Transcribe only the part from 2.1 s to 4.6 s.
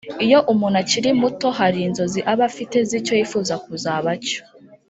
aba afite z’icyo yifuza kuzaba cyo